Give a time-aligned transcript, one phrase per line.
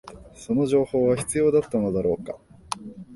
[0.33, 2.35] その情報は必要だったのだろうか